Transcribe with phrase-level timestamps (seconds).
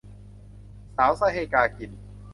[0.95, 1.91] สาวไส้ให้กากิน